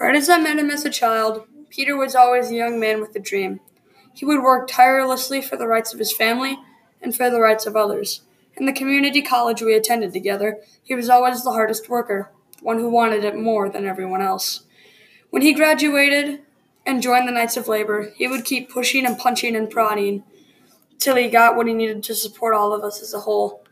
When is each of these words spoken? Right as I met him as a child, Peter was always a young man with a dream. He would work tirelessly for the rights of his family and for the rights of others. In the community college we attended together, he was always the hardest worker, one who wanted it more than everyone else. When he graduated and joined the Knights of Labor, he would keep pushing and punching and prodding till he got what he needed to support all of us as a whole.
Right 0.00 0.14
as 0.14 0.28
I 0.28 0.38
met 0.38 0.60
him 0.60 0.70
as 0.70 0.84
a 0.84 0.90
child, 0.90 1.48
Peter 1.70 1.96
was 1.96 2.14
always 2.14 2.52
a 2.52 2.54
young 2.54 2.78
man 2.78 3.00
with 3.00 3.16
a 3.16 3.18
dream. 3.18 3.58
He 4.14 4.24
would 4.24 4.44
work 4.44 4.68
tirelessly 4.68 5.42
for 5.42 5.56
the 5.56 5.66
rights 5.66 5.92
of 5.92 5.98
his 5.98 6.12
family 6.12 6.56
and 7.02 7.16
for 7.16 7.28
the 7.28 7.40
rights 7.40 7.66
of 7.66 7.74
others. 7.74 8.20
In 8.56 8.64
the 8.64 8.72
community 8.72 9.20
college 9.22 9.60
we 9.60 9.74
attended 9.74 10.12
together, 10.12 10.58
he 10.84 10.94
was 10.94 11.08
always 11.10 11.42
the 11.42 11.50
hardest 11.50 11.88
worker, 11.88 12.30
one 12.62 12.78
who 12.78 12.88
wanted 12.88 13.24
it 13.24 13.34
more 13.34 13.68
than 13.68 13.86
everyone 13.86 14.22
else. 14.22 14.62
When 15.30 15.42
he 15.42 15.52
graduated 15.52 16.42
and 16.86 17.02
joined 17.02 17.26
the 17.26 17.32
Knights 17.32 17.56
of 17.56 17.66
Labor, 17.66 18.12
he 18.14 18.28
would 18.28 18.44
keep 18.44 18.70
pushing 18.70 19.04
and 19.04 19.18
punching 19.18 19.56
and 19.56 19.68
prodding 19.68 20.22
till 21.00 21.16
he 21.16 21.28
got 21.28 21.56
what 21.56 21.66
he 21.66 21.74
needed 21.74 22.04
to 22.04 22.14
support 22.14 22.54
all 22.54 22.72
of 22.72 22.84
us 22.84 23.02
as 23.02 23.14
a 23.14 23.20
whole. 23.20 23.64